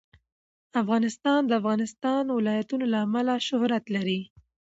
[0.81, 4.21] افغانستان د د افغانستان ولايتونه له امله شهرت لري.